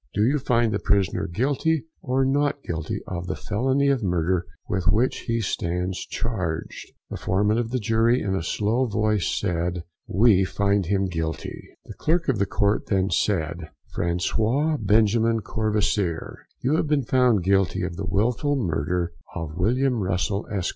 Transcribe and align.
Do 0.15 0.23
you 0.23 0.39
find 0.39 0.71
the 0.73 0.79
prisoner 0.79 1.27
Guilty 1.27 1.85
or 2.01 2.25
Not 2.25 2.63
Guilty 2.63 3.01
of 3.05 3.27
the 3.27 3.35
felony 3.35 3.87
of 3.89 4.01
murder 4.01 4.47
with 4.67 4.85
which 4.85 5.25
he 5.27 5.41
stands 5.41 6.07
charged?" 6.07 6.91
The 7.11 7.17
foreman 7.17 7.59
of 7.59 7.69
the 7.69 7.77
jury, 7.77 8.19
in 8.19 8.33
a 8.33 8.41
low 8.61 8.87
voice, 8.87 9.27
said 9.31 9.83
"We 10.07 10.43
find 10.43 10.87
him 10.87 11.05
GUILTY!" 11.05 11.75
The 11.85 11.93
Clerk 11.93 12.29
of 12.29 12.39
the 12.39 12.47
Court 12.47 12.87
then 12.87 13.11
said: 13.11 13.69
François 13.95 14.83
Benjamin 14.83 15.41
Courvoisier, 15.41 16.47
you 16.61 16.77
have 16.77 16.87
been 16.87 17.03
found 17.05 17.43
Guilty 17.43 17.83
of 17.83 17.95
the 17.95 18.07
wilful 18.07 18.55
murder 18.55 19.13
of 19.35 19.55
William 19.55 20.01
Russell, 20.01 20.47
Esq. 20.51 20.69